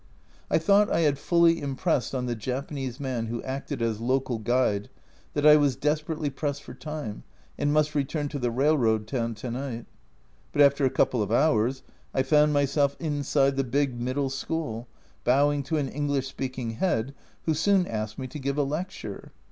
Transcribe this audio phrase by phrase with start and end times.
[0.49, 4.89] I thought I had fully impressed on the Japanese man who acted as local guide
[5.35, 7.21] that I was desperately pressed for time
[7.55, 9.85] and must return to the railroad town to night
[10.53, 11.83] but after a couple of hours
[12.15, 14.87] I found myself inside the big" middle school,"
[15.23, 17.13] bowing to an English speaking head,
[17.45, 19.31] who soon asked me to give a lecture